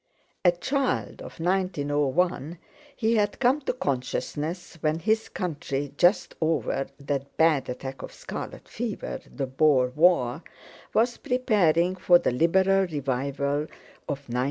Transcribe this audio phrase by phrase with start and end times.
[0.43, 2.57] A child of 1901,
[2.95, 8.67] he had come to consciousness when his country, just over that bad attack of scarlet
[8.67, 10.41] fever, the Boer War,
[10.95, 13.65] was preparing for the Liberal revival
[14.09, 14.37] of 1906.